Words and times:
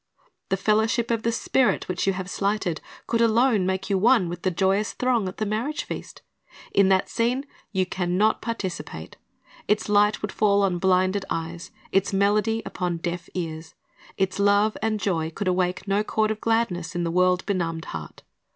The 0.49 0.57
fellow.ship 0.57 1.11
of 1.11 1.21
the 1.21 1.31
Spirit, 1.31 1.87
which 1.87 2.07
you 2.07 2.13
have 2.13 2.27
slighted, 2.27 2.81
could 3.05 3.21
alone 3.21 3.67
make 3.67 3.87
you 3.87 3.99
one 3.99 4.29
with 4.29 4.41
the 4.41 4.49
joyous 4.49 4.93
throng 4.93 5.27
at 5.27 5.37
the 5.37 5.45
marriage 5.45 5.83
feast. 5.83 6.23
In 6.73 6.89
that 6.89 7.07
scene 7.07 7.45
you 7.71 7.85
can 7.85 8.17
not 8.17 8.41
participate. 8.41 9.17
Its 9.67 9.87
light 9.87 10.23
would 10.23 10.31
fall 10.31 10.63
on 10.63 10.79
blinded 10.79 11.25
eyes, 11.29 11.69
its 11.91 12.13
melody 12.13 12.63
upon 12.65 12.97
deaf 12.97 13.29
ears. 13.35 13.75
Its 14.17 14.39
love 14.39 14.75
and 14.81 14.99
joy 14.99 15.29
could 15.29 15.47
awake 15.47 15.87
no 15.87 16.03
chord 16.03 16.31
of 16.31 16.41
gladness 16.41 16.95
in 16.95 17.03
the 17.03 17.11
world 17.11 17.45
benumbed 17.45 17.85
heart. 17.85 18.23